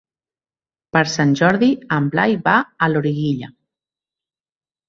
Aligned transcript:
Per 0.97 1.03
Sant 1.15 1.35
Jordi 1.41 1.69
en 1.97 2.09
Blai 2.15 2.35
va 2.49 2.57
a 2.87 2.91
Loriguilla. 2.95 3.55